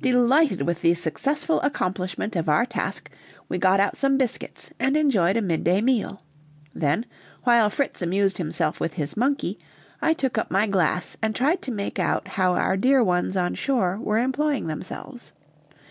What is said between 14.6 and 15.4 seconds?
themselves.